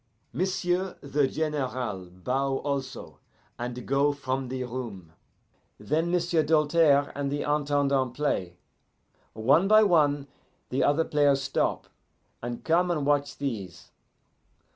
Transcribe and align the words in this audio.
M'sieu' 0.33 0.95
the 1.01 1.27
General 1.27 2.07
bow 2.09 2.57
also, 2.57 3.19
and 3.59 3.85
go 3.85 4.11
from 4.11 4.47
the 4.47 4.63
room. 4.63 5.13
Then 5.79 6.09
M'sieu' 6.11 6.41
Doltaire 6.41 7.11
and 7.13 7.31
the 7.31 7.43
Intendant 7.43 8.15
play. 8.15 8.57
One 9.33 9.67
by 9.67 9.83
one 9.83 10.25
the 10.69 10.83
other 10.83 11.05
players 11.05 11.43
stop, 11.43 11.85
and 12.41 12.63
come 12.63 12.89
and 12.89 13.05
watch 13.05 13.37
these. 13.37 13.91